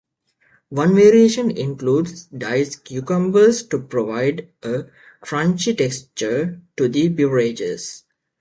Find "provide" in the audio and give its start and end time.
3.77-4.49